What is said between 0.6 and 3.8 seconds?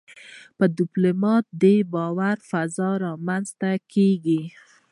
ډيپلومات د باور فضا رامنځته